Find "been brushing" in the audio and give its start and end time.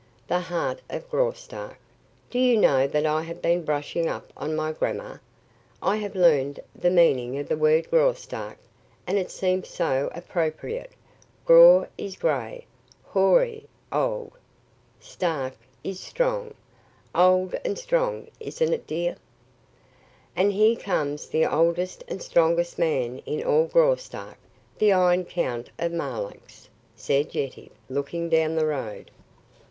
3.39-4.09